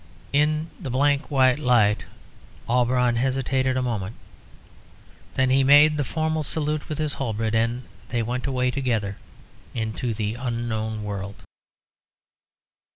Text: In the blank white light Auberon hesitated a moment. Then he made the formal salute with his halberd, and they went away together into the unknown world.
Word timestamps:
In 0.33 0.71
the 0.79 0.89
blank 0.89 1.29
white 1.29 1.59
light 1.59 2.05
Auberon 2.67 3.17
hesitated 3.17 3.77
a 3.77 3.83
moment. 3.83 4.15
Then 5.35 5.51
he 5.51 5.63
made 5.63 5.95
the 5.95 6.03
formal 6.03 6.41
salute 6.41 6.89
with 6.89 6.97
his 6.97 7.13
halberd, 7.13 7.53
and 7.53 7.83
they 8.09 8.23
went 8.23 8.47
away 8.47 8.71
together 8.71 9.17
into 9.75 10.15
the 10.15 10.33
unknown 10.33 11.03
world. 11.03 11.43